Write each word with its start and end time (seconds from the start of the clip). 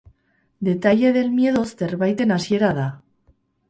Detalle 0.69 1.13
del 1.13 1.29
miedo 1.29 1.63
zerbaiten 1.63 2.31
hasiera 2.31 2.77
da. 2.81 2.89